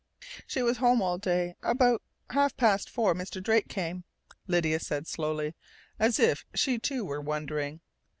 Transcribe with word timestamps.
"She 0.47 0.63
was 0.63 0.77
home 0.77 0.99
all 1.03 1.19
day, 1.19 1.53
but 1.61 1.69
about 1.69 2.01
half 2.31 2.57
past 2.57 2.89
four 2.89 3.13
Mr. 3.13 3.39
Drake 3.39 3.67
came," 3.67 4.03
Lydia 4.47 4.79
said 4.79 5.05
slowly, 5.05 5.53
as 5.99 6.19
if 6.19 6.43
she 6.55 6.79
too 6.79 7.05
were 7.05 7.21
wondering. 7.21 7.81